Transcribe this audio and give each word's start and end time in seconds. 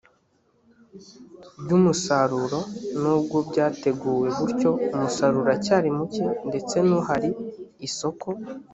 ry 1.61 1.71
umusaruro 1.77 2.59
nubwo 3.01 3.37
byateguwe 3.49 4.27
gutyo 4.37 4.69
umusaruro 4.95 5.39
uracyari 5.45 5.89
muke 5.97 6.23
ndetse 6.49 6.75
n 6.87 6.89
uhari 6.99 7.29
isoko 7.89 8.27